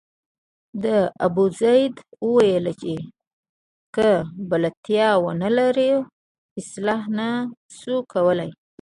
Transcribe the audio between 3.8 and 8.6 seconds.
که بلدتیا ونه لرو اصلاح نه شو کولای.